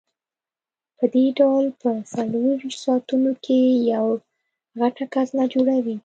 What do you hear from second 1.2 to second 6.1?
ډول په څلورویشت ساعتونو کې یوه غټه کتله جوړوي.